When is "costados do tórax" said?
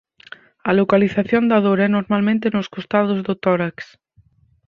2.75-3.75